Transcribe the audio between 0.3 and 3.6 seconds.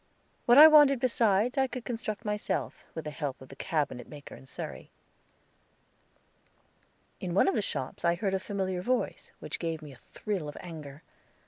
What I wanted besides I could construct myself, with the help of the